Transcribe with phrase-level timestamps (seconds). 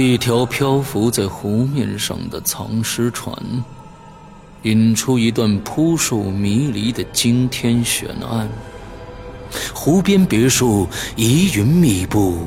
[0.00, 3.36] 一条漂浮在湖面上的藏尸船，
[4.62, 8.48] 引出一段扑朔迷离的惊天悬案。
[9.74, 10.86] 湖边别墅
[11.16, 12.46] 疑云密布，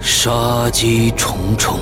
[0.00, 1.76] 杀机重重。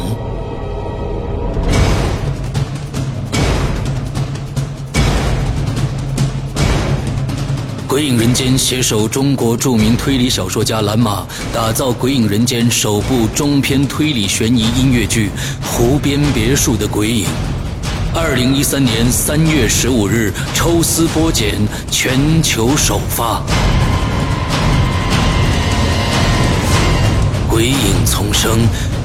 [7.99, 15.30] 鬼影人间携手中国著名推理小说家蓝马，打造鬼影人间首部中篇推理悬疑音乐剧
[15.66, 17.24] 《湖边别墅的鬼影》。
[18.15, 21.57] 二零一三年三月十五日抽丝剥茧，
[21.91, 23.43] 全球首发。
[27.51, 28.60] 鬼影丛生，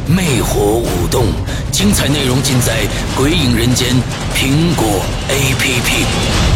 [0.06, 1.26] 魅火舞动，
[1.72, 2.86] 精彩内容尽在
[3.18, 3.90] 鬼影人间
[4.36, 6.53] 苹果 APP。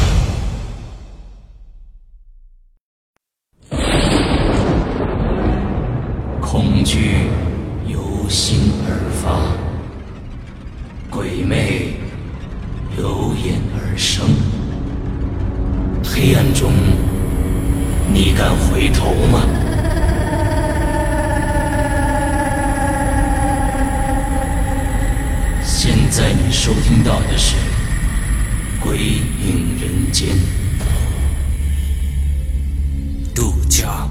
[6.88, 7.28] 惧
[7.86, 9.52] 由心而发，
[11.10, 11.96] 鬼魅
[12.98, 14.26] 由眼而生。
[16.02, 16.72] 黑暗中，
[18.14, 19.42] 你敢回头吗？
[25.62, 27.58] 现在你收听到的是
[28.82, 30.30] 《鬼影人间》，
[33.36, 34.08] 杜家，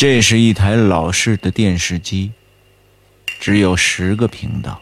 [0.00, 2.32] 这是一台老式的电视机。
[3.38, 4.80] 只有十个频道，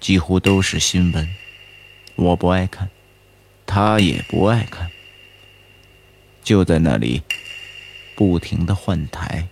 [0.00, 1.36] 几乎都是新闻。
[2.16, 2.90] 我不爱看，
[3.64, 4.90] 他也不爱看。
[6.42, 7.22] 就在那里，
[8.16, 9.46] 不停的换台。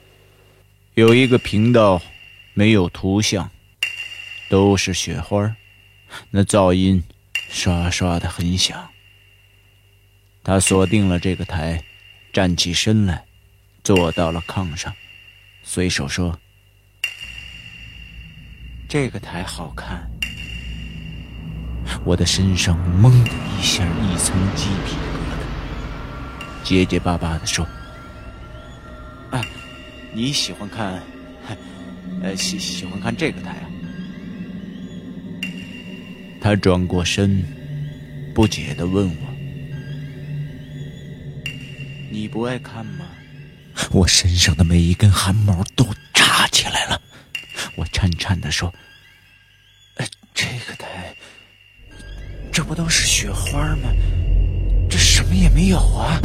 [0.94, 2.02] 有一个频道
[2.52, 3.48] 没有图像，
[4.50, 5.54] 都是雪花，
[6.30, 7.04] 那噪音
[7.48, 8.90] 刷刷的很响。
[10.42, 11.84] 他锁定了这个台，
[12.32, 13.24] 站起身来，
[13.82, 14.94] 坐到了炕上，
[15.64, 16.38] 随手说。
[18.88, 20.08] 这个台好看，
[22.04, 27.66] 我的身上猛的一下一层鸡皮疙瘩，结结巴巴的说
[29.32, 29.42] ：“啊，
[30.12, 31.02] 你喜欢看，
[32.22, 33.66] 呃，喜喜欢看这个台啊？”
[36.40, 37.42] 他转过身，
[38.34, 39.26] 不解的问我
[42.12, 43.06] ：“你不爱看吗？”
[43.90, 47.00] 我身上的每一根汗毛都炸起来了。
[47.74, 48.72] 我颤颤的说
[50.34, 51.14] ：“这个台，
[52.50, 53.90] 这不都是雪花吗？
[54.88, 56.18] 这什么也没有啊！”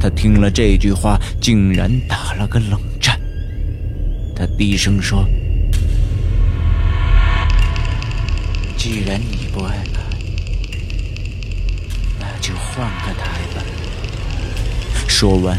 [0.00, 3.18] 他听了这句话，竟然打了个冷战。
[4.36, 5.24] 他低声说
[8.78, 10.04] ：“既然你不爱看，
[12.20, 13.62] 那就换个台吧。”
[15.08, 15.58] 说完，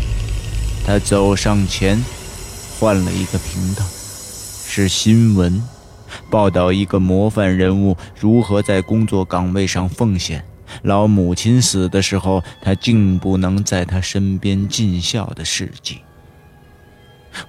[0.90, 2.04] 他走上前，
[2.80, 3.86] 换了一个频道。
[4.66, 5.64] 是新闻，
[6.32, 10.44] 报道一个模范人物如何在工作岗位上奉献。
[10.82, 16.00] 老母亲死的时候，他竟不能在他身边尽孝的事迹。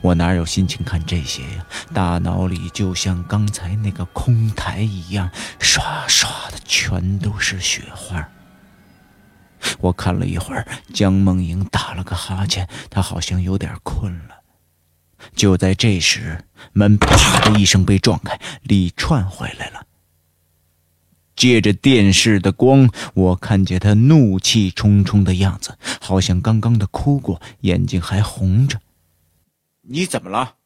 [0.02, 1.66] 我哪有心情看这些呀？
[1.94, 8.28] 大脑里就像刚才那个空台一样，刷刷的全都是雪花。
[9.80, 14.36] 我看了一会儿，江梦莹打了个哈欠，她好像有点困了。
[15.34, 19.86] 就在这时，门啪的一声被撞开，李串回来了。
[21.36, 28.78] 借着电视的光，我看见他怒气冲冲的样子，好像刚刚的哭过，眼睛还红着。
[29.82, 30.56] 你怎么了？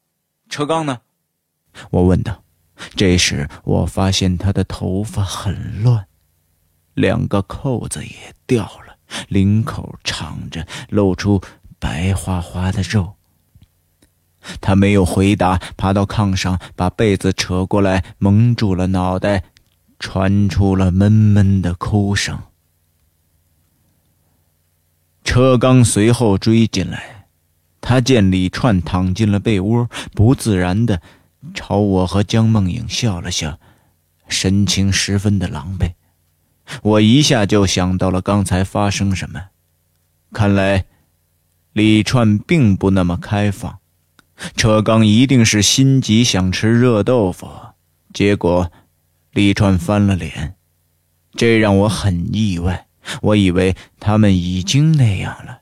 [0.48, 1.00] 车刚呢？
[1.90, 2.42] 我问道。
[2.96, 6.06] 这时我发现他的头发很乱，
[6.94, 8.96] 两个扣子也掉了，
[9.28, 11.40] 领口敞着，露出
[11.78, 13.14] 白花花的肉。
[14.60, 19.44] 他没有回答，爬到炕上，把被子扯过来蒙住了脑袋，
[19.98, 22.38] 传出了闷闷的哭声。
[25.24, 27.26] 车刚随后追进来，
[27.80, 31.00] 他见李串躺进了被窝，不自然的
[31.54, 33.58] 朝我和江梦影笑了笑，
[34.28, 35.94] 神情十分的狼狈。
[36.82, 39.48] 我一下就想到了刚才发生什么，
[40.32, 40.84] 看来
[41.72, 43.78] 李串并不那么开放。
[44.56, 47.48] 车刚一定是心急，想吃热豆腐，
[48.12, 48.70] 结果，
[49.30, 50.56] 李川翻了脸，
[51.32, 52.88] 这让我很意外。
[53.20, 55.60] 我以为他们已经那样了。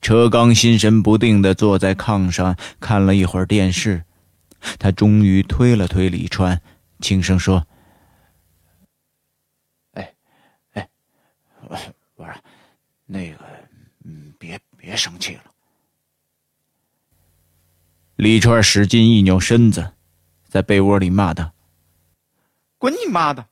[0.00, 4.04] 车刚心神不定地坐在炕上看了一会儿电视，
[4.78, 6.60] 他终于推了推李川，
[7.00, 7.66] 轻声说
[9.94, 10.14] ：“哎，
[10.72, 10.88] 哎，
[11.68, 12.32] 不是，
[13.06, 13.38] 那个，
[14.04, 15.44] 嗯，别别生气了。”
[18.16, 19.92] 李川使劲一扭身子，
[20.48, 21.52] 在被窝里骂道
[22.78, 23.46] ：“滚你妈的！”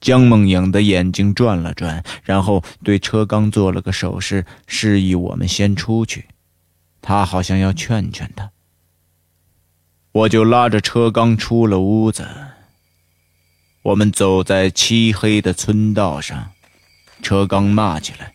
[0.00, 6.26] 江梦影的眼睛转了转，然后对车刚做了个手势，示意我们先出去。
[7.00, 8.50] 他好像要劝劝他。
[10.10, 12.26] 我就拉着车刚出了屋子。
[13.82, 16.52] 我们走在漆黑的村道上，
[17.20, 18.32] 车刚骂起来：“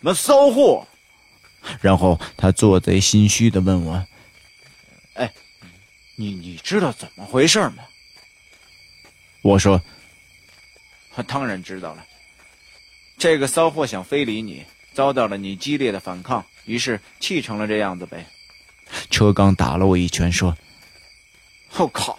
[0.00, 0.86] 那骚货！”
[1.80, 4.06] 然后他做贼心虚的问我
[5.14, 5.32] ：“哎，
[6.16, 7.84] 你你知道怎么回事吗？”
[9.42, 9.80] 我说
[11.16, 12.04] ：“我当然知道了。
[13.16, 18.26] 这个骚货想非礼你，遭到了你激烈的反抗，于是气成了这样子呗。”
[19.10, 20.56] 车刚打了我一拳，说
[21.78, 22.18] ：“我靠，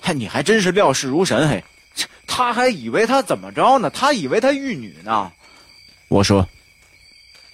[0.00, 1.62] 嗨，你还真是料事如神嘿！
[2.26, 3.90] 他还以为他怎么着呢？
[3.90, 5.32] 他以为他玉女呢。”
[6.08, 6.48] 我说：“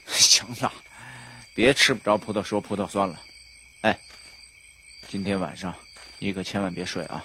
[0.06, 0.72] 行了。”
[1.54, 3.20] 别吃不着葡萄说葡萄酸了，
[3.82, 3.96] 哎，
[5.08, 5.72] 今天晚上
[6.18, 7.24] 你可千万别睡啊，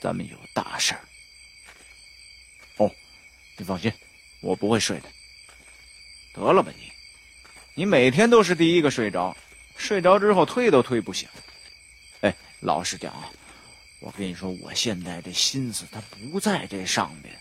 [0.00, 1.00] 咱们有大事儿。
[2.78, 2.90] 哦，
[3.56, 3.92] 你放心，
[4.40, 5.08] 我不会睡的。
[6.34, 6.90] 得了吧你，
[7.74, 9.36] 你每天都是第一个睡着，
[9.76, 11.28] 睡着之后推都推不醒。
[12.22, 13.30] 哎，老实讲啊，
[14.00, 17.34] 我跟你说，我现在这心思他不在这上面，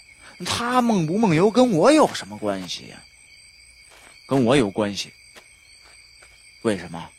[0.45, 3.01] 他梦不梦游跟我有什么关系呀？
[4.27, 5.11] 跟我有关系。
[6.63, 7.09] 为什么？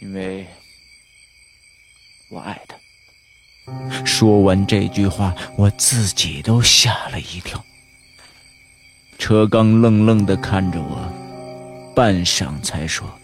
[0.00, 0.46] 因为
[2.28, 2.76] 我爱他。
[4.04, 7.64] 说完这句话，我自己都吓了一跳。
[9.18, 13.18] 车刚愣愣的看着我，半晌才说：“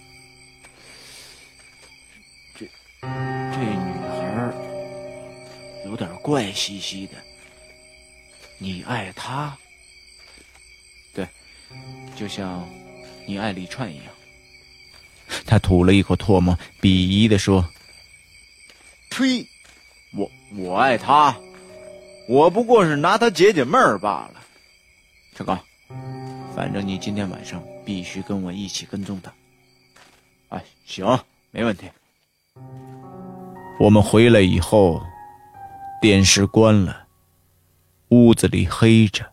[6.01, 7.13] 点怪兮兮的。
[8.59, 9.57] 你爱他？
[11.15, 11.29] 对，
[12.17, 12.69] 就像……”
[13.29, 14.07] 你爱李串一样，
[15.47, 17.65] 他吐了一口唾沫，鄙夷的说
[19.09, 19.47] ：“呸！
[20.13, 21.37] 我我爱他，
[22.27, 24.43] 我不过是拿他解解闷儿罢了。”
[25.37, 25.61] 车刚，
[26.57, 29.33] 反正你今天晚上必须跟我一起跟踪他。
[30.49, 31.07] 哎，行，
[31.53, 31.89] 没问题。
[33.79, 35.01] 我们回来以后，
[36.01, 37.09] 电视关了，
[38.09, 39.31] 屋子里黑着。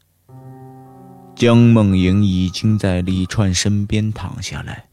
[1.34, 4.90] 江梦莹已经在李川身边躺下来，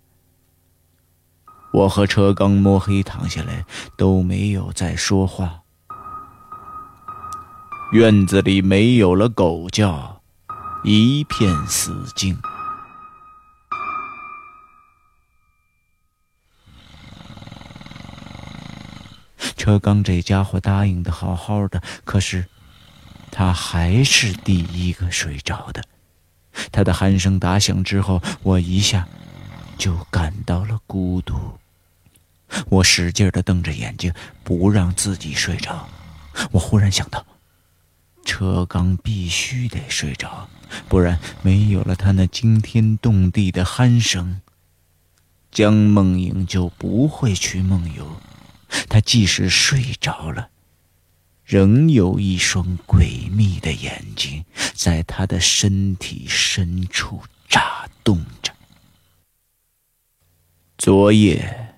[1.72, 3.66] 我和车刚摸黑躺下来，
[3.96, 5.62] 都没有再说话。
[7.90, 10.20] 院子里没有了狗叫，
[10.84, 12.38] 一片死静。
[19.56, 22.46] 车刚这家伙答应的好好的，可是
[23.30, 25.82] 他还是第一个睡着的。
[26.70, 29.08] 他的鼾声打响之后，我一下
[29.76, 31.34] 就感到了孤独。
[32.68, 34.12] 我使劲的瞪着眼睛，
[34.44, 35.88] 不让自己睡着。
[36.52, 37.24] 我忽然想到，
[38.24, 40.48] 车刚必须得睡着，
[40.88, 44.40] 不然没有了他那惊天动地的鼾声，
[45.50, 48.16] 江梦影就不会去梦游。
[48.88, 50.50] 他即使睡着了。
[51.44, 58.50] 仍有一双诡秘的眼睛在他的身体深处眨动着。
[60.78, 61.74] 昨夜，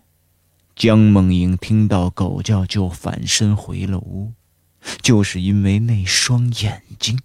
[0.77, 4.33] 江梦莹听到狗叫就反身回了屋，
[5.03, 7.19] 就是因为那双眼睛。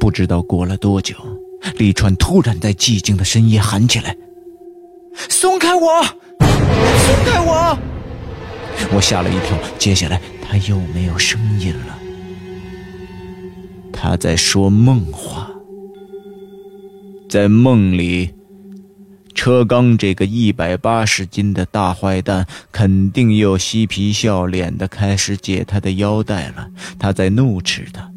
[0.00, 1.16] 不知道过了多久，
[1.76, 4.16] 李川突然在寂静的深夜喊起来
[5.30, 6.02] ：“松开我！
[7.06, 7.78] 松开我！”
[8.94, 11.98] 我吓了一跳，接下来他又没有声音了。
[13.92, 15.50] 他在说梦话，
[17.28, 18.34] 在梦里，
[19.34, 26.68] 车刚这个一百八十斤的大坏蛋肯定又嬉皮笑脸的开始解他的腰带了。
[26.98, 28.10] 他在怒斥他，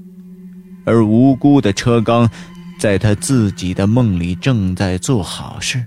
[0.86, 2.30] 而无辜的车刚，
[2.78, 5.86] 在他自己的梦里正在做好事。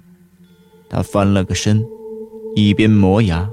[0.88, 1.84] 他翻了个身，
[2.54, 3.48] 一边磨牙。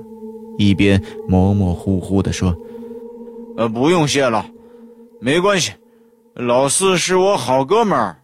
[0.60, 2.56] 一边模模糊糊地说
[3.58, 4.44] ：“呃，不用谢了，
[5.22, 5.72] 没关系，
[6.34, 8.18] 老四是我好哥们儿。”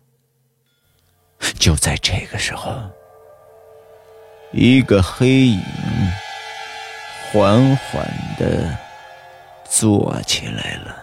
[1.59, 2.73] 就在这个时候，
[4.51, 5.61] 一个黑影
[7.31, 8.03] 缓缓
[8.39, 8.75] 地
[9.69, 10.97] 坐起来了。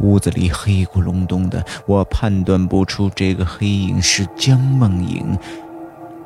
[0.00, 5.38] 屋子里黑咕隆咚的，我判断不出这个黑影是江梦影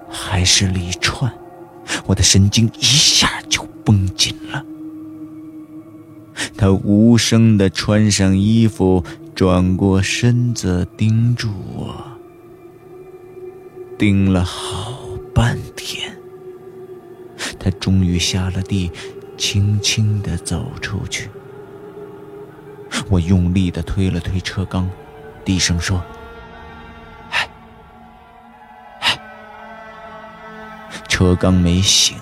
[0.09, 1.33] 还是李川，
[2.07, 4.65] 我的神经一下就绷紧了。
[6.57, 12.03] 他无声地穿上衣服，转过身子，盯住我，
[13.99, 14.99] 盯了好
[15.35, 16.17] 半天。
[17.59, 18.91] 他终于下了地，
[19.37, 21.29] 轻轻地走出去。
[23.09, 24.89] 我用力地推了推车缸，
[25.45, 26.03] 低声说
[31.09, 32.17] ：“车刚没醒，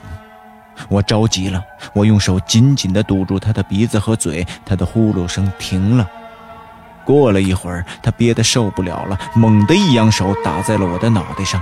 [0.88, 1.62] 我着急了，
[1.92, 6.08] 我用手紧紧地堵住他的鼻子和嘴，他的呼噜声停了。
[7.04, 11.60] 过了一会儿，他憋得受不了了，猛地一扬手打在了我的脑袋上。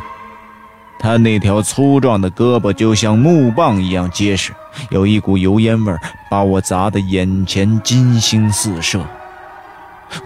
[0.99, 4.53] 他那条粗壮的胳膊就像木棒一样结实，
[4.91, 5.97] 有一股油烟味
[6.29, 9.01] 把我砸得眼前金星四射。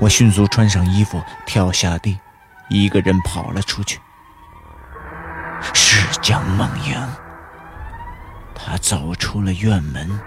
[0.01, 2.19] 我迅速穿上衣服，跳下地，
[2.69, 4.01] 一个人跑了出去。
[5.75, 6.97] 是江梦莹。
[8.55, 10.21] 他走出了院门，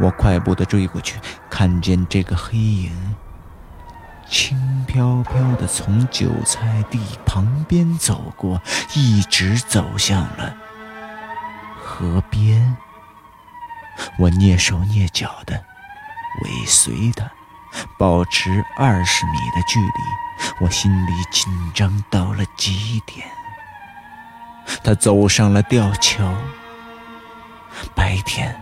[0.00, 1.18] 我快步的追过去，
[1.50, 3.16] 看见这个黑影。
[4.28, 8.60] 轻飘飘地从韭菜地旁边走过，
[8.94, 10.56] 一直走向了
[11.80, 12.76] 河边。
[14.18, 15.54] 我蹑手蹑脚地
[16.42, 17.30] 尾随他，
[17.98, 19.88] 保持二十米的距离。
[20.60, 23.28] 我心里紧张到了极点。
[24.82, 26.34] 他走上了吊桥。
[27.94, 28.54] 白天。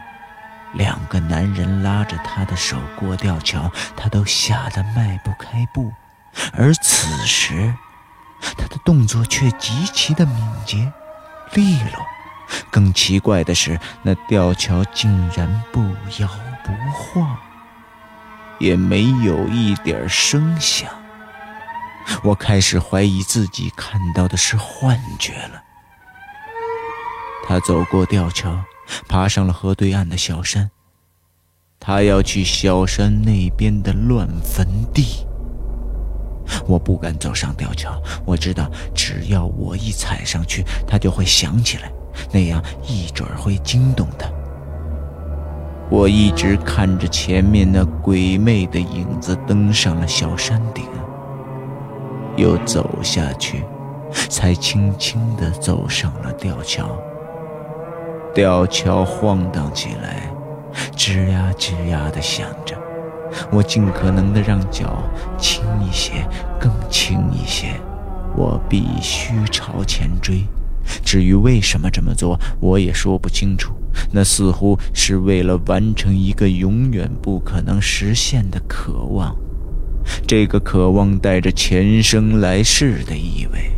[0.77, 5.93] 两个男人拉着他的手过吊桥，他都吓得迈不开步。
[6.53, 7.73] 而此时，
[8.41, 10.93] 他的动作却极其的敏捷、
[11.53, 12.05] 利落。
[12.73, 15.81] 更奇怪的是，那吊桥竟然不
[16.19, 16.29] 摇
[16.65, 17.37] 不晃，
[18.59, 20.91] 也没有一点声响。
[22.25, 25.63] 我开始怀疑自己看到的是幻觉了。
[27.47, 28.59] 他走过吊桥。
[29.09, 30.71] 爬上了河对岸的小山，
[31.81, 35.27] 他要去小山那边的乱坟地。
[36.67, 41.91] 我不敢走上吊桥，我知道只要我一踩上去，他就会想起来，
[42.31, 44.29] 那样一准会惊动他。
[45.89, 50.85] 我一直看着前面那鬼魅的影子登上了小山顶，
[52.37, 53.65] 又走下去，
[54.29, 56.95] 才轻轻地走上了吊桥。
[58.35, 60.29] 吊桥晃荡起来，
[60.97, 62.77] 吱呀吱呀的响着。
[63.51, 65.05] 我尽可能的让脚
[65.39, 66.27] 轻一些，
[66.59, 67.69] 更轻一些。
[68.37, 70.45] 我必须朝前追。
[71.05, 73.73] 至于为什么这么做，我也说不清楚。
[74.11, 79.35] 那似乎是为了完成一个永远不可能实现的渴望。
[80.27, 83.71] 这个渴望带着前生来世的意味。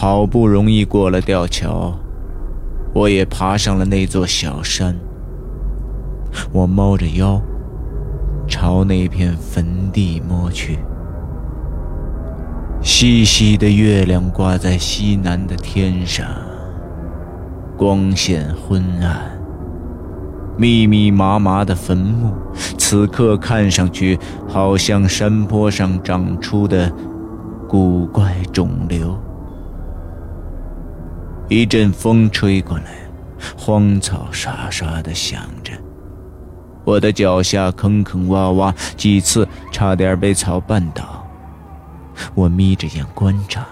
[0.00, 1.92] 好不容易过了吊桥，
[2.94, 4.96] 我也爬上了那座小山。
[6.52, 7.42] 我猫着腰，
[8.46, 10.78] 朝那片坟地摸去。
[12.80, 16.24] 细细的月亮挂在西南的天上，
[17.76, 19.36] 光线昏暗。
[20.56, 22.32] 密密麻麻的坟墓，
[22.78, 26.88] 此刻看上去好像山坡上长出的
[27.68, 29.18] 古怪肿瘤。
[31.48, 32.92] 一阵风吹过来，
[33.56, 35.72] 荒草沙沙的响着，
[36.84, 41.26] 我的脚下坑坑洼洼，几次差点被草绊倒。
[42.34, 43.64] 我眯着眼观察，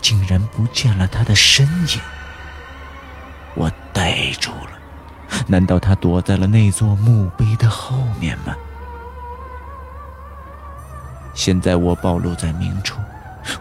[0.00, 2.00] 竟然不见了他的身影。
[3.56, 4.78] 我呆住了，
[5.48, 8.54] 难道他躲在了那座墓碑的后面吗？
[11.34, 13.00] 现在我暴露在明处。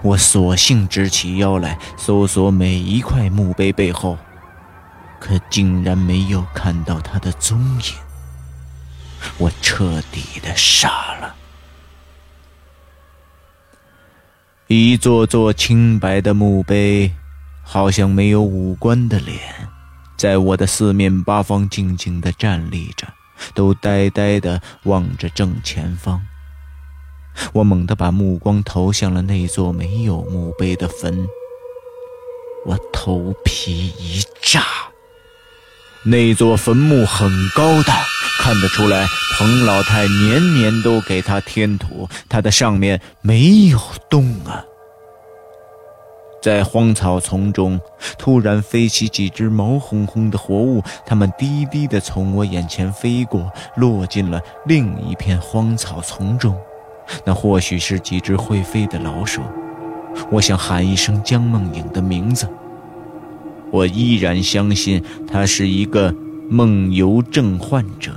[0.02, 4.18] 我索性直起腰来，搜索每一块墓碑背后，
[5.20, 7.94] 可竟然没有看到他的踪影。
[9.38, 11.36] 我彻底的傻了。
[14.68, 17.14] 一座座清白的墓碑，
[17.62, 19.40] 好像没有五官的脸，
[20.18, 23.08] 在我的四面八方静静的站立着，
[23.54, 26.22] 都呆呆的望着正前方。
[27.54, 31.28] 我猛地把目光投向了那座没有墓碑的坟，
[32.66, 34.64] 我头皮一炸。
[36.06, 38.04] 那座坟墓很高大，
[38.40, 44.66] 看得出来彭老太年年都给他添土，它的上面没有洞啊。
[46.42, 47.80] 在荒草丛中，
[48.18, 56.54] 突然飞起几只毛烘烘的活物，它们低低地从我眼前飞过，落进了另一片荒草丛中。
[57.26, 59.42] 那或许是几只会飞的老鼠。
[60.30, 62.48] 我想喊一声江梦影的名字。
[63.72, 66.14] 我依然相信他是一个
[66.50, 68.12] 梦游症患者。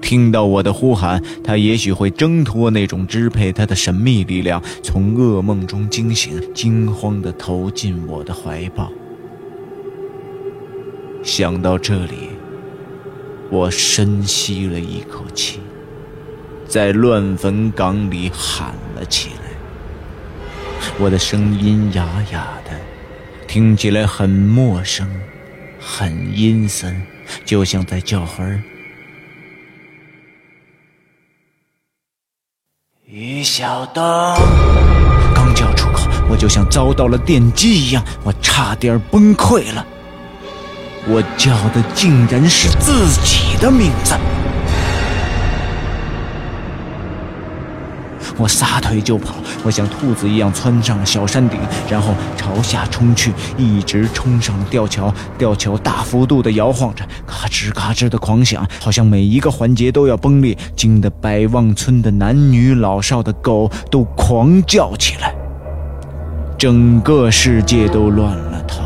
[0.00, 8.92] 听到我的呼喊，他也许会挣脱那种支配他的神秘力量，从噩梦中惊醒，惊慌地投进我的怀抱。
[11.22, 12.28] 想到这里，
[13.50, 15.58] 我深吸了一口气，
[16.68, 19.50] 在乱坟岗里喊了起来。
[20.98, 22.70] 我的声音哑哑的，
[23.46, 25.08] 听起来很陌生，
[25.80, 27.02] 很阴森，
[27.44, 28.62] 就像在叫魂儿。
[33.06, 34.02] 于小东，
[35.34, 39.86] 刚叫出口，我就像遭到了电击一样，我差点崩溃了。
[41.06, 44.14] 我叫的竟然是自己的名字。
[48.36, 55.12] 我撒腿就跑，我像兔子一样窜上了小山顶，然后朝下冲去，一直冲上了吊桥。
[55.38, 65.34] 吊桥大幅度地摇晃着，咔吱咔吱的狂响，好像每一个环节都要崩裂，惊得百望村的男女老少的狗都狂叫起来。
[66.58, 68.82] 整个世界都乱了套，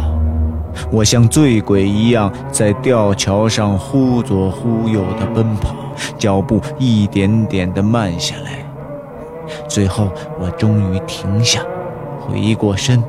[0.91, 5.75] 我像醉鬼一样在吊桥上忽左忽右地奔跑，
[6.19, 8.68] 脚步一点点地慢下来。
[9.69, 11.63] 最后，我终于停下，
[12.21, 13.03] 回过身，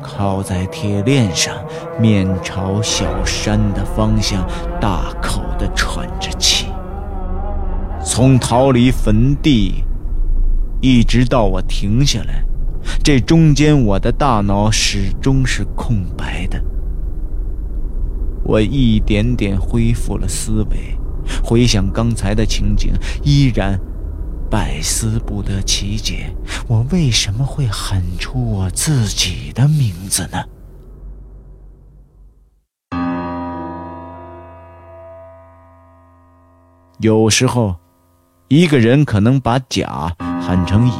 [0.00, 1.54] 靠在铁链上，
[2.00, 4.46] 面朝小山的方向，
[4.80, 6.66] 大口地喘着气。
[8.04, 9.84] 从逃离坟地，
[10.80, 12.44] 一直到我停下来，
[13.04, 16.60] 这中间我的大脑始终是空白的。
[18.44, 20.98] 我一点点恢复了思维，
[21.44, 23.78] 回想刚才的情景，依然。
[24.52, 26.30] 百思不得其解，
[26.68, 30.44] 我为什么会喊出我自己的名字呢？
[36.98, 37.74] 有时候，
[38.48, 40.92] 一个人可能把甲喊成乙，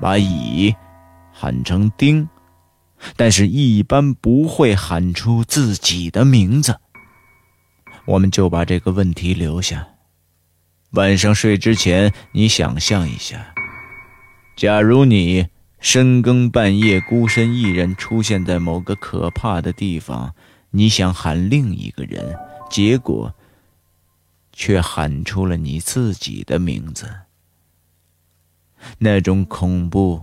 [0.00, 0.74] 把乙
[1.30, 2.26] 喊成丁，
[3.16, 6.74] 但是一般不会喊出自己的名字。
[8.06, 9.86] 我们就把这个问题留下。
[10.92, 13.54] 晚上睡之前，你想象一下，
[14.56, 15.46] 假如你
[15.78, 20.34] 深更半夜孤身一人出现在某个可怕的地方，
[20.70, 22.36] 你想喊另一个人，
[22.68, 23.32] 结果
[24.52, 27.08] 却喊出了你自己的名字，
[28.98, 30.20] 那种恐怖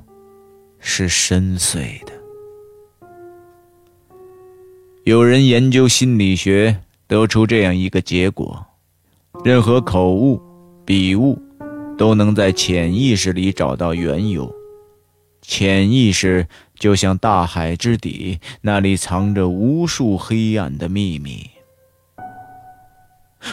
[0.80, 2.12] 是深邃的。
[5.06, 8.68] 有人研究心理学，得出这样一个结果：
[9.46, 10.46] 任何口误。
[10.88, 11.38] 笔误
[11.97, 14.50] 都能在潜意识里找到缘由，
[15.41, 21.50] 潜意识就像大海之底，那里藏着无数黑暗的秘密。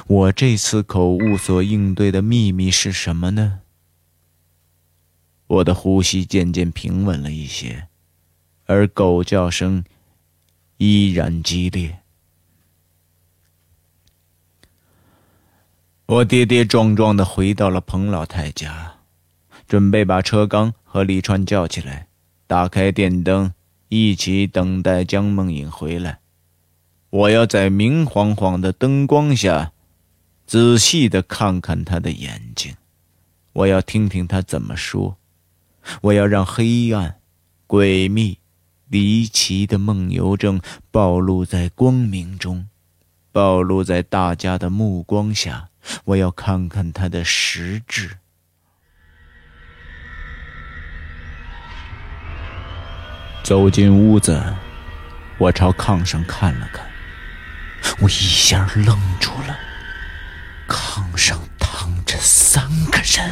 [0.07, 3.63] 我这次口误所应对的秘密是什么呢？
[5.49, 7.89] 我的呼吸渐渐平稳了一些，
[8.67, 9.83] 而狗叫声
[10.77, 11.99] 依然激烈。
[16.07, 18.97] 我跌跌撞撞地回到了彭老太家，
[19.67, 22.09] 准备把车刚和李川叫起来，
[22.47, 23.55] 打开电灯，
[23.89, 26.19] 一起等待江梦影回来。
[27.09, 29.73] 我要在明晃晃的灯光下，
[30.47, 32.77] 仔细地看看他的眼睛，
[33.55, 35.17] 我要听听他怎么说，
[36.03, 37.17] 我要让黑暗、
[37.67, 38.41] 诡秘、
[38.89, 42.69] 离奇的梦游症暴露在光明中，
[43.33, 45.71] 暴露在大家的目光下。
[46.05, 48.17] 我要看看他的实质。
[53.43, 54.43] 走进屋子，
[55.37, 56.87] 我朝炕上看了看，
[58.01, 59.57] 我一下愣住了。
[60.67, 63.31] 炕上躺着三个人。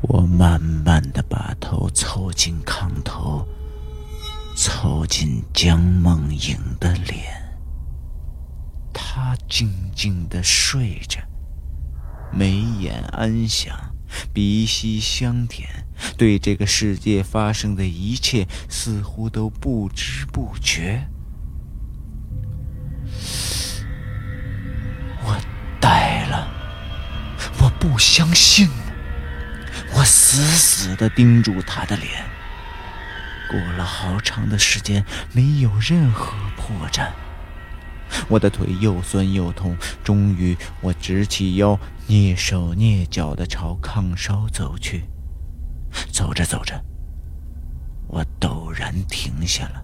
[0.00, 3.46] 我慢慢的把头凑近炕头，
[4.56, 7.47] 凑近江梦影的脸。
[9.20, 11.18] 他静静的睡着，
[12.32, 13.76] 眉眼安详，
[14.32, 15.68] 鼻息香甜，
[16.16, 21.08] 对这个世界发生的一切似乎都不知不觉。
[25.24, 25.36] 我
[25.80, 26.48] 呆了，
[27.60, 28.68] 我不相信，
[29.94, 32.24] 我死死的盯住他的脸，
[33.50, 37.10] 过了好长的时间，没有任何破绽。
[38.28, 41.78] 我的腿又酸又痛，终于我直起腰，
[42.08, 45.04] 蹑手蹑脚地朝炕梢走去。
[46.12, 46.82] 走着走着，
[48.08, 49.82] 我陡然停下了。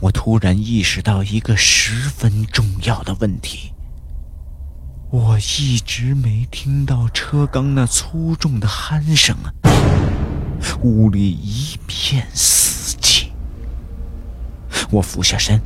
[0.00, 3.72] 我突然意识到一个十分重要的问题：
[5.10, 9.52] 我一直没听到车刚那粗重的鼾声啊！
[10.82, 13.28] 屋里一片死寂。
[14.90, 15.60] 我俯下身，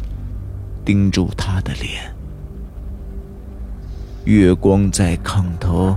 [0.85, 2.15] 盯住他的脸。
[4.25, 5.97] 月光在炕头，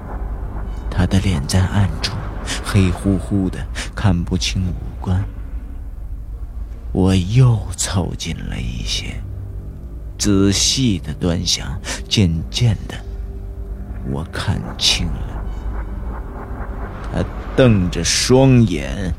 [0.90, 2.16] 他的脸在暗处，
[2.64, 3.60] 黑乎乎的，
[3.96, 5.24] 看不清五官。
[6.92, 9.22] 我又凑近了一些，
[10.18, 12.96] 仔细的端详，渐渐的，
[14.10, 15.46] 我看清了，
[17.12, 17.24] 他
[17.56, 19.14] 瞪着双眼，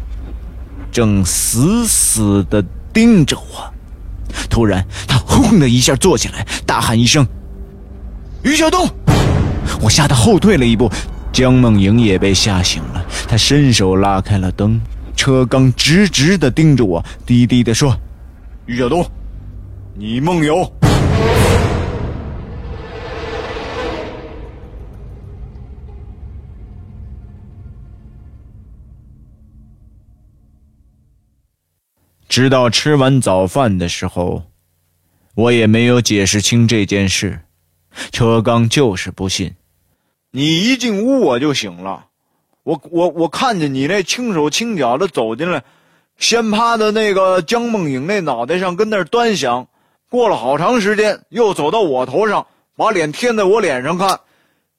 [0.90, 3.72] 正死死的盯着我。
[4.56, 7.26] 突然，他轰的一下坐起来，大喊一声
[8.42, 8.88] ：“于小东！”
[9.82, 10.90] 我吓得后退了一步，
[11.30, 14.80] 江梦莹也被吓醒了，她伸手拉开了灯。
[15.14, 17.94] 车刚直直的盯着我，低低的说
[18.64, 19.06] ：“于小东，
[19.94, 20.66] 你梦游。”
[32.36, 34.42] 直到吃完早饭的时候，
[35.34, 37.40] 我也没有解释清这件事。
[38.12, 39.54] 车刚就是不信，
[40.32, 42.08] 你一进屋我就醒了。
[42.62, 45.64] 我我我看见你那轻手轻脚的走进来，
[46.18, 49.66] 先趴在那个江梦影那脑袋上，跟那儿端详。
[50.10, 52.46] 过了好长时间，又走到我头上，
[52.76, 54.20] 把脸贴在我脸上看。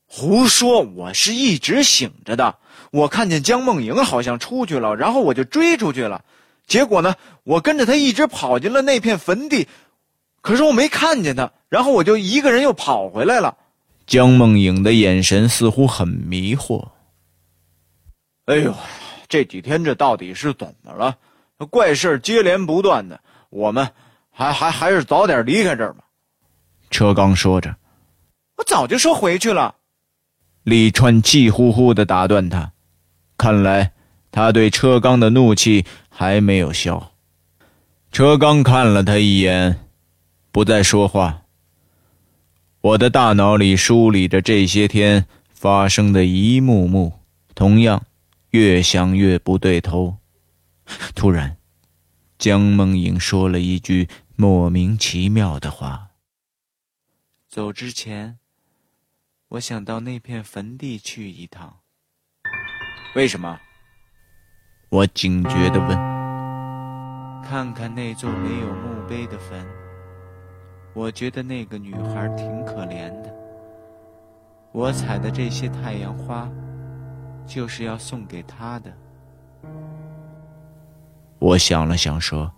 [0.05, 0.81] 胡说！
[0.81, 2.53] 我是一直醒着的。
[2.91, 6.23] 我看见江梦莹好像出去了，然后我就追出去了。
[6.67, 9.67] 结果呢，我跟着他一直跑进了那片坟地，
[10.41, 13.57] 可是我没看见他，然后我就一个人又跑回来了。
[14.05, 16.89] 江梦影的眼神似乎很迷惑。
[18.45, 18.73] 哎呦，
[19.27, 21.17] 这几天这到底是怎么了？
[21.71, 23.89] 怪事接连不断的，我们
[24.29, 26.03] 还还还是早点离开这儿吧。
[26.89, 27.75] 车刚说着，
[28.57, 29.75] 我早就说回去了。
[30.63, 32.71] 李川气呼呼的打断他，
[33.37, 33.91] 看来
[34.31, 35.85] 他对车刚的怒气
[36.19, 37.11] 还没有消。
[38.11, 39.85] 车刚看了他一眼，
[40.51, 41.43] 不再说话。
[42.81, 47.19] 我的大脑里梳理着这些天发生的一幕幕，
[47.53, 48.03] 同样。
[48.49, 50.17] 越想越不对头，
[51.13, 51.57] 突然，
[52.39, 56.07] 江梦影说了一句莫名其妙的话
[57.47, 58.39] ：“走之前，
[59.49, 61.81] 我想到那片坟地去一趟。”
[63.13, 63.59] 为什么？
[64.89, 65.89] 我警觉的问
[67.43, 69.65] ：“看看那座没有墓碑的坟，
[70.93, 73.33] 我觉得那个女孩挺可怜的。
[74.71, 76.49] 我采的这些太阳花。”
[77.47, 78.91] 就是要送给她的。
[81.39, 82.51] 我想了想，说：“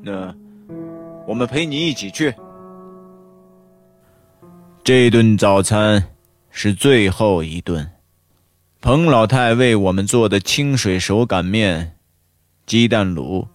[0.00, 0.34] 那
[1.26, 2.34] 我们陪你一起去。”
[4.82, 6.02] 这顿早餐
[6.48, 7.86] 是最后一顿。
[8.80, 11.98] 彭老太为我们做的清水手擀面、
[12.64, 13.48] 鸡蛋卤，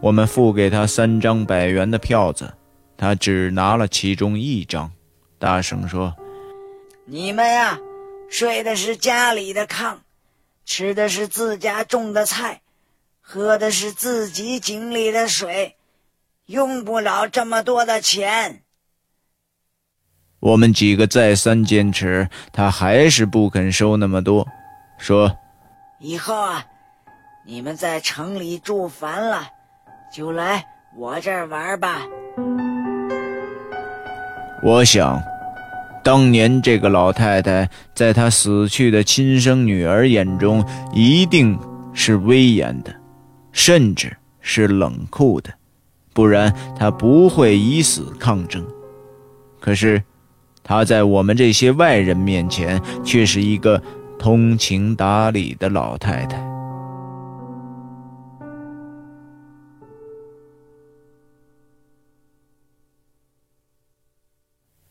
[0.00, 2.54] 我们付给他三张百元的票子，
[2.96, 4.90] 他只拿了其中一张，
[5.38, 6.12] 大声说
[7.06, 7.78] ：“你们呀！”
[8.28, 9.98] 睡的是家里的炕，
[10.66, 12.60] 吃的是自家种的菜，
[13.20, 15.76] 喝的是自己井里的水，
[16.46, 18.64] 用不了这么多的钱。
[20.40, 24.46] 我们几个再三坚持，他还是不肯收那么多，
[24.96, 25.36] 说
[25.98, 26.64] ：“以后啊，
[27.44, 29.42] 你们在城里住烦了，
[30.12, 30.64] 就来
[30.96, 32.02] 我这儿玩吧。”
[34.62, 35.20] 我想。
[36.04, 41.58] 当年这个老太太，在她死去的亲生女儿眼中，一定
[41.92, 42.94] 是威严的，
[43.52, 45.52] 甚至是冷酷的，
[46.14, 48.64] 不然她不会以死抗争。
[49.60, 50.02] 可是，
[50.68, 53.82] 她在我们这些外人面前，却是一个
[54.18, 56.38] 通情达理的老太太。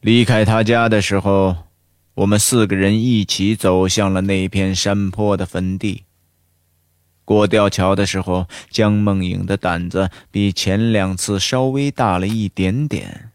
[0.02, 1.56] 离开他家的时候，
[2.16, 6.06] 我们四个人一起走向了那片山坡的坟地。
[7.24, 13.27] 过吊桥的时候，江梦影的胆子比前两次稍微大了一点点，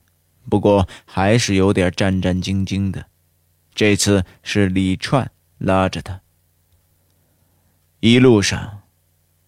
[0.49, 3.07] 不过还是有点战战兢兢的。
[3.75, 6.21] 这次是李串拉着他。
[8.01, 8.83] 一路上，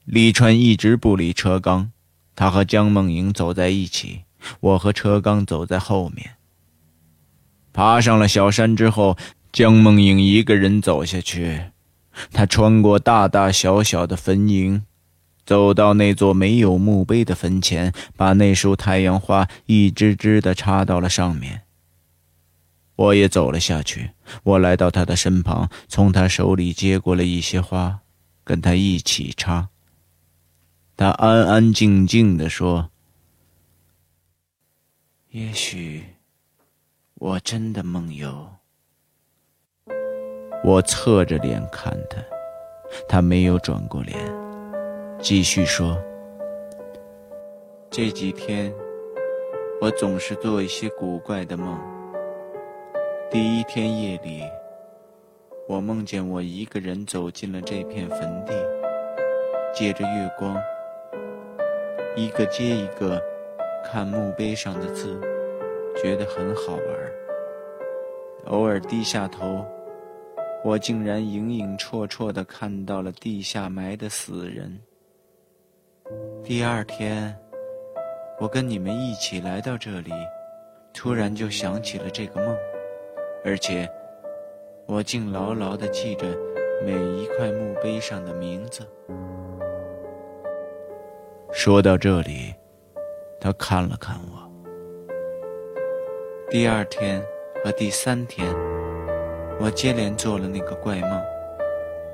[0.04, 1.90] 李川一直不理车刚，
[2.36, 4.22] 他和江梦莹走在一起，
[4.60, 6.36] 我和车刚走在后面。
[7.72, 9.18] 爬上了小山之后，
[9.52, 11.70] 江梦莹一个人走下去，
[12.32, 14.82] 她穿过大大小小的坟茔，
[15.44, 21.62] 走到那座没有墓碑的坟前，把那束太阳花一支支的插到了上面。
[22.96, 24.12] 我也走了下去，
[24.44, 28.00] 我来到他的身旁，从他手里接过了一些花，
[28.44, 29.68] 跟他一起插。
[30.96, 32.90] 他安安静静的说
[35.32, 36.04] ：“也许
[37.16, 38.48] 我真的梦游。”
[40.62, 42.22] 我侧着脸看他，
[43.08, 44.16] 他没有转过脸，
[45.24, 45.96] 继续说
[47.88, 48.70] ：“这几天，
[49.80, 51.80] 我总是做一些古怪的梦。
[53.30, 54.42] 第一天夜里，
[55.66, 58.52] 我梦见我一个人走进了这片坟地，
[59.74, 60.54] 借着月光。”
[62.14, 63.18] 一个接一个
[63.82, 65.18] 看墓碑上的字，
[65.96, 66.84] 觉得很好玩。
[68.48, 69.64] 偶尔低下头，
[70.62, 74.78] 我竟然影影绰绰地看到了地下埋的死人。
[76.42, 77.34] 第二天，
[78.38, 80.12] 我跟你们一起来到这里，
[80.92, 82.54] 突然就想起了这个梦，
[83.42, 83.88] 而且
[84.86, 86.26] 我竟牢牢地记着
[86.84, 88.86] 每一块墓碑上的名字。
[91.50, 92.54] 说到这里，
[93.40, 94.44] 他看了看我。
[96.50, 97.24] 第二天
[97.64, 98.46] 和第三天，
[99.58, 101.22] 我接连做了那个怪梦，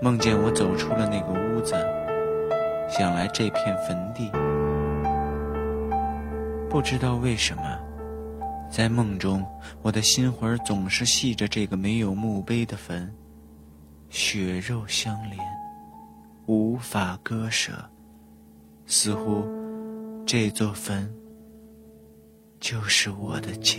[0.00, 1.74] 梦见我走出了那个屋子，
[2.90, 4.30] 想来这片坟地。
[6.68, 7.78] 不知道为什么，
[8.70, 9.46] 在梦中，
[9.80, 13.12] 我的心魂总是系着这个没有墓碑的坟，
[14.08, 15.38] 血肉相连，
[16.46, 17.72] 无法割舍。
[18.86, 19.46] 似乎
[20.26, 21.08] 这座坟
[22.58, 23.78] 就是我的家。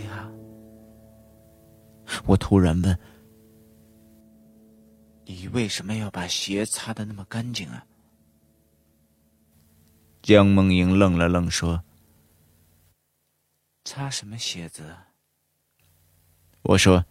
[2.24, 2.98] 我突然问
[5.26, 7.86] ：“你为什么要把鞋擦的那么干净啊？”
[10.22, 11.84] 江梦莹愣了愣，说
[13.84, 14.96] ：“擦什么鞋子？”
[16.62, 17.04] 我说：“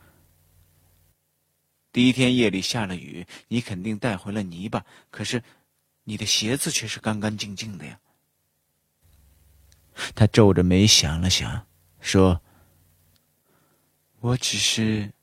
[1.91, 5.43] 第一天夜里下了雨，你肯定带回了泥巴，可是……”
[6.03, 7.99] 你的鞋子却是干干净净的呀。
[10.15, 11.67] 他皱着眉想了想，
[11.99, 12.41] 说
[14.19, 15.13] ：“我只是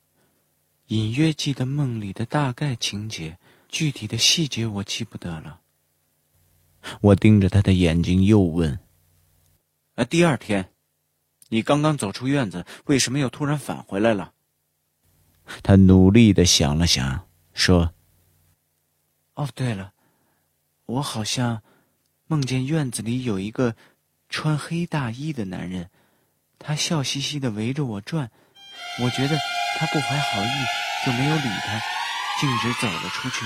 [0.86, 3.36] 隐约记得梦里的大概情节，
[3.68, 5.60] 具体的细节我记不得了。”
[7.00, 8.78] 我盯着他的眼睛，又问
[9.96, 10.72] ：“啊，第二天，
[11.48, 14.32] 你刚刚走出院子，为什么又突然返回来了？”
[15.62, 17.94] 他努力的想了想，说
[19.34, 19.92] ：“哦，对了。”
[20.86, 21.62] 我好像
[22.28, 23.76] 梦见院子里有一个
[24.30, 25.90] 穿黑大衣的男人，
[26.58, 28.30] 他笑嘻嘻的围着我转，
[29.02, 29.36] 我觉得
[29.78, 31.78] 他不怀好意，就没有理他，
[32.40, 33.44] 径直走了出去。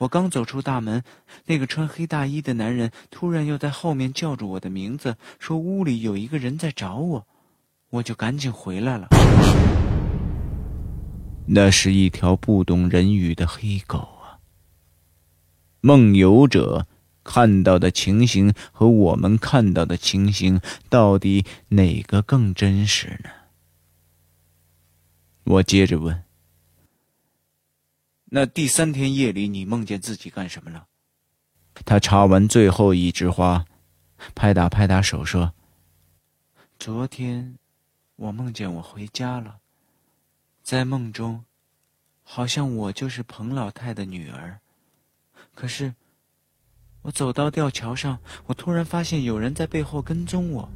[0.00, 1.04] 我刚走出大门，
[1.44, 7.26] 那个穿黑大衣的男人突然又在后面叫住我的名字，说屋里有一个人在找我，
[7.90, 9.08] 我就赶紧回来了。
[11.48, 14.40] 那是一条不懂人语的黑狗啊。
[15.82, 16.86] 梦游者
[17.22, 23.28] 看到的情形和我们看到的情形，到底哪个更真实呢？
[25.44, 26.24] 我接着问
[28.32, 30.86] ：“那第三天夜里，你梦见自己干什么了？”
[31.84, 33.64] 他插完最后一枝花，
[34.34, 35.52] 拍打拍打手说
[36.78, 37.56] ：“昨天，
[38.16, 39.58] 我梦见我回家了，
[40.62, 41.44] 在梦中，
[42.22, 44.60] 好像我就是彭老太的女儿。”
[45.52, 45.92] 可是，
[47.02, 50.70] 我走到吊桥上，我突然发现有人在背后跟踪我，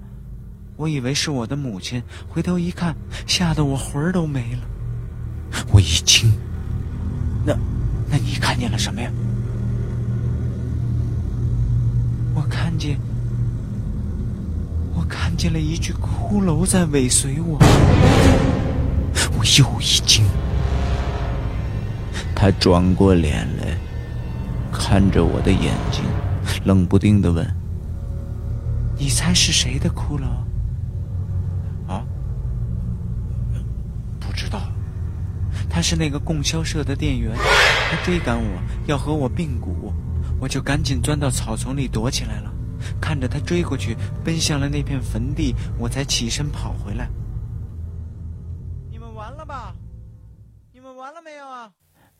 [0.76, 2.96] 我以为是我的母亲，回头一看，
[3.28, 4.62] 吓得我魂儿都没了。
[5.72, 6.32] 我一惊，
[7.44, 7.54] 那，
[8.10, 9.10] 那你看见了什么呀？
[12.34, 12.98] 我看见，
[14.94, 17.58] 我看见了一具骷髅在尾随我。
[19.38, 20.24] 我又一惊，
[22.34, 23.76] 他转过脸来。
[24.72, 26.04] 看着我的眼睛，
[26.64, 27.46] 冷不丁的问
[28.98, 30.24] ：“你猜是谁的骷髅？”
[31.86, 32.04] 啊？
[34.18, 34.60] 不知道。
[35.74, 39.92] 他是那个供销社的店员，他追赶我要和我并股，
[40.40, 42.54] 我就赶紧钻到草丛里躲起来了。
[43.00, 47.10] 看着他追过去，奔向了那片坟地，我才起身跑回来。
[48.88, 49.74] 你们完了吧？
[50.72, 51.72] 你们完了没有啊？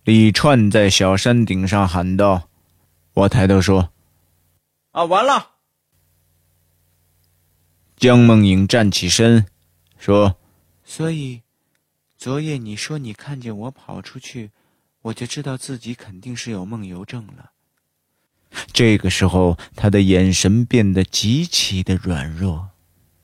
[0.02, 2.48] 李串在小山顶上喊道
[3.14, 3.90] ：“我抬头说，
[4.90, 5.50] 啊，完了！
[7.96, 9.46] 江梦影站起身，
[9.96, 10.34] 说
[10.82, 11.42] ：“所以，
[12.24, 14.50] 昨夜你说你看见我跑出去，
[15.02, 17.50] 我就知道自己肯定是有梦游症了。”
[18.72, 22.70] 这个时候，他的眼神变得极其的软弱，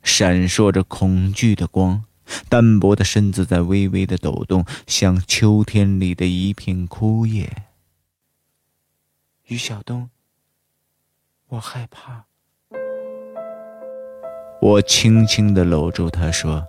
[0.02, 2.04] 闪烁着恐惧的光，
[2.50, 7.50] 单薄的身子在微微的抖动，像秋天里的一片枯叶。
[9.46, 10.10] 于晓东，
[11.48, 12.26] 我害怕。
[14.60, 16.66] 我轻轻的搂住他，说：“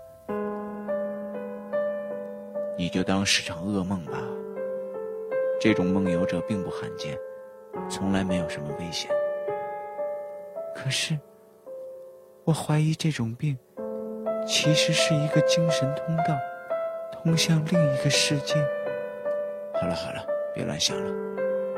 [2.81, 4.17] 你就当是场噩梦吧。
[5.59, 7.15] 这种梦游者并不罕见，
[7.87, 9.07] 从来没有什么危险。
[10.75, 11.15] 可是，
[12.43, 13.55] 我怀疑这种病
[14.47, 16.35] 其实是一个精神通道，
[17.13, 18.55] 通向另一个世界。
[19.75, 21.13] 好了好了，别乱想了。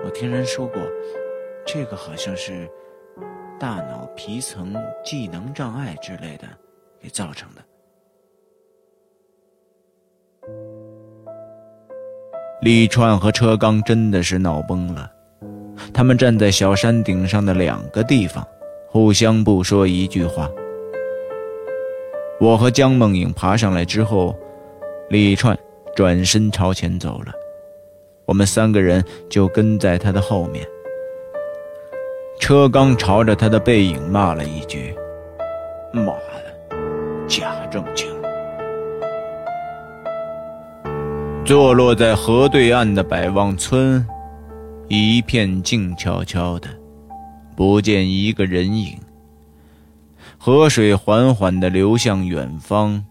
[0.05, 0.81] 我听人说过，
[1.65, 2.65] 这个好像是……”
[3.59, 6.47] 大脑皮层技能障碍之类的
[6.99, 7.61] 给造成的。
[12.63, 15.11] 李串和车刚真的是闹崩了，
[15.93, 18.41] 他们站在小山顶上的两个地方，
[18.87, 20.49] 互相不说一句话。
[22.39, 24.33] 我和江梦影爬上来之后，
[25.09, 25.57] 李串
[25.93, 27.33] 转身朝前走了，
[28.23, 30.65] 我们三个人就跟在他的后面。
[32.39, 34.95] 车刚朝着他的背影骂了一句
[35.91, 36.77] ：“妈的，
[37.27, 38.07] 假正经！”
[41.45, 44.05] 坐落在河对岸的百望村，
[44.87, 46.69] 一片静悄悄的，
[47.53, 48.97] 不见一个人影。
[50.37, 53.03] 河水缓缓地流向远方，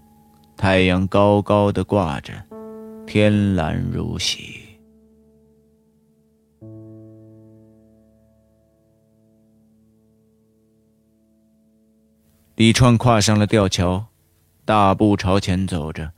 [0.56, 2.32] 太阳高高的挂着，
[3.06, 4.62] 天蓝如洗。
[12.56, 14.06] 李川跨上了吊桥，
[14.64, 16.10] 大步朝前走着。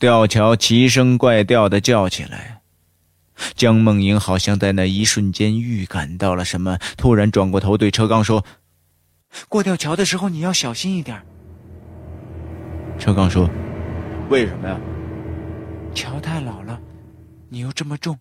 [0.00, 2.62] 吊桥奇声怪调的叫起来。
[3.54, 8.42] 江梦莹好像在那一瞬间预感到了什么，突然转过头对车刚说
[9.50, 11.20] ：“过吊桥的时候你要小心一点。”
[12.98, 13.46] 车刚说
[14.30, 14.80] ：“为什么呀？
[15.94, 16.80] 桥太老了，
[17.50, 18.18] 你又这么重。”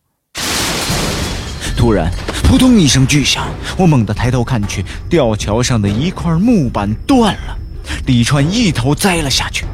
[1.77, 2.11] 突然，
[2.43, 7.57] 扑通一声巨响，我猛地抬头看去，吊桥上的一块木板断了，
[8.05, 9.65] 李川一头栽了下去。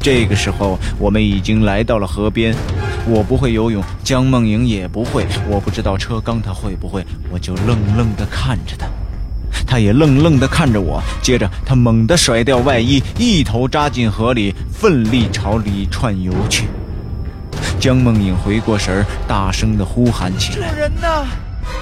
[0.00, 2.54] 这个时候，我们已经来到了河边。
[3.06, 8.86] 我不会游泳，江梦莹也不会，我不知道车刚他会不会，我就愣愣地看着他，
[9.66, 11.02] 他也愣愣地看着我。
[11.22, 16.66] 接着，他猛地甩掉外衣，一头扎进河里，奋力朝里窜游去。
[17.80, 21.26] 江梦影回过神儿，大声的呼喊起来：“救人呐！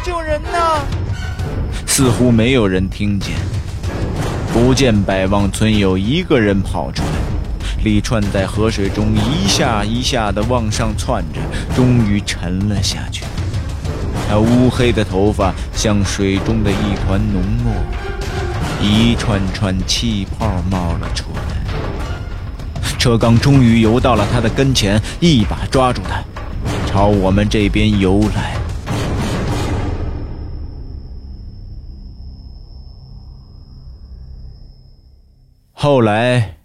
[0.05, 0.81] 救人呐！”
[1.87, 3.35] 似乎没有人听见。
[4.53, 7.16] 不见百望村有一个人跑出来。
[7.87, 11.39] 李串在河水中一下一下的往上窜着，
[11.73, 13.25] 终于沉了下去。
[14.29, 17.73] 他乌黑的头发像水中的一团浓墨，
[18.83, 22.99] 一串串气泡冒了出来。
[22.99, 26.21] 车刚终于游到了他的跟前，一把抓住他，
[26.89, 28.57] 朝我们这边游来。
[35.73, 36.56] 后来，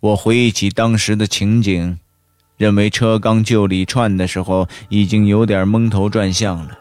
[0.00, 1.98] 我回忆起当时的情景，
[2.58, 6.78] 认为车刚救李串的时候已经有点蒙头转向了，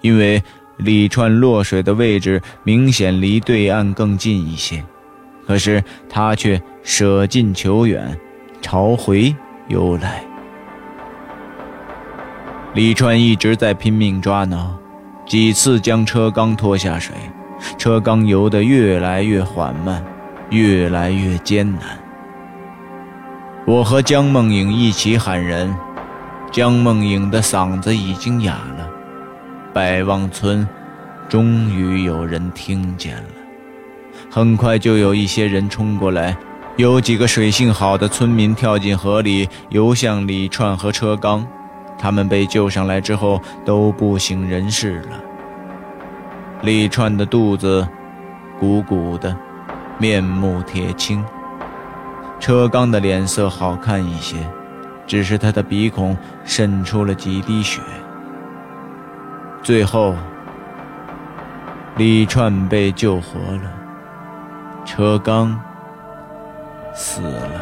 [0.00, 0.42] 因为
[0.76, 4.84] 李串落水的位置明显离对岸更近一些，
[5.46, 8.16] 可是他却舍近求远。
[8.62, 9.34] 朝回
[9.68, 10.24] 游来，
[12.74, 14.76] 李川一直在拼命抓挠，
[15.26, 17.14] 几次将车刚拖下水，
[17.78, 20.04] 车刚游得越来越缓慢，
[20.50, 22.05] 越来越艰难。
[23.66, 25.76] 我和江梦影一起喊人，
[26.52, 28.88] 江梦影的嗓子已经哑了。
[29.74, 30.66] 百望村，
[31.28, 33.24] 终于有人听见了，
[34.30, 36.36] 很快就有一些人冲过来。
[36.76, 41.44] 有几个水性好的村民跳进河里，游向李串和车刚。
[41.98, 45.18] 他们被救上来之后都不省人事了。
[46.62, 47.88] 李串的肚子
[48.60, 49.36] 鼓鼓的，
[49.98, 51.20] 面目铁青；
[52.38, 54.36] 车刚的脸色好看一些，
[55.06, 57.80] 只是他的鼻孔渗出了几滴血。
[59.62, 60.14] 最后，
[61.96, 63.72] 李串被救活了，
[64.84, 65.58] 车刚。
[66.94, 67.60] 死了。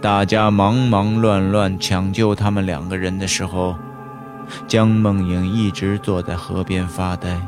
[0.00, 3.76] 大家忙忙乱乱抢救他们两个人的时候，
[4.66, 7.40] 江梦影一直坐在河边发呆。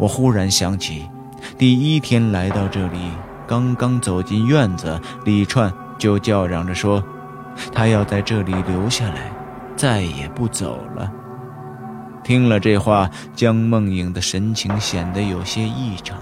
[0.00, 1.10] 我忽然想起，
[1.58, 3.10] 第一天来到这里，
[3.46, 7.04] 刚刚走进院子，李串就叫嚷着说，
[7.70, 9.30] 他要在这里留下来，
[9.76, 11.12] 再也不走了。
[12.24, 16.16] 听了这话，江梦影的神情显得有些异常。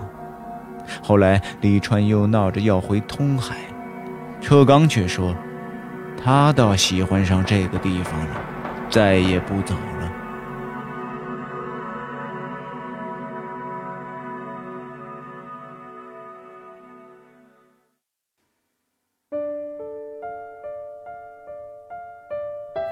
[1.00, 3.54] 后来，李川又闹着要回通海，
[4.40, 5.32] 车刚却说，
[6.20, 8.40] 他倒喜欢上这个地方了，
[8.90, 9.76] 再也不走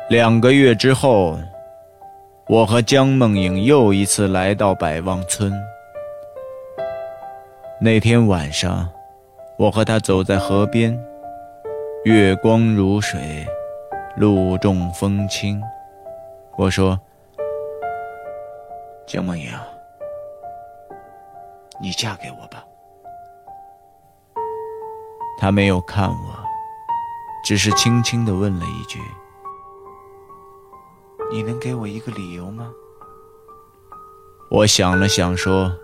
[0.09, 1.39] 两个月之后。
[2.49, 5.53] 我和江梦影又一次来到百望村。
[7.81, 8.89] 那天晚上，
[9.59, 10.97] 我和他走在河边，
[12.05, 13.45] 月光如水，
[14.17, 15.61] 露重风轻。
[16.57, 16.97] 我说
[19.09, 19.51] ：“江梦影，
[21.81, 22.65] 你嫁给我吧。”
[25.37, 26.17] 他没有看我，
[27.45, 29.01] 只是轻轻地问了一句。
[31.31, 32.73] 你能给我一个理由吗？
[34.49, 35.77] 我想了想，说：“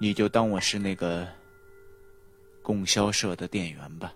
[0.00, 1.26] 你就当我是那个
[2.62, 4.12] 供销社的店员吧。”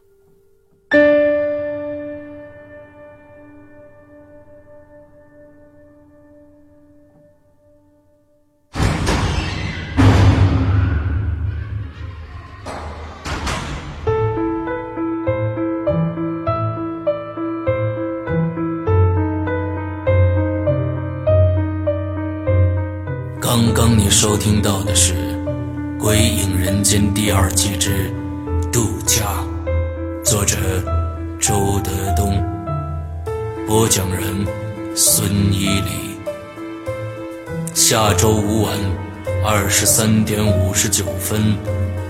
[41.32, 41.56] 分，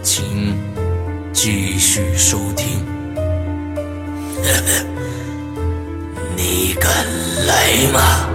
[0.02, 0.52] 请
[1.32, 2.84] 继续收听。
[6.36, 6.90] 你敢
[7.46, 8.31] 来吗？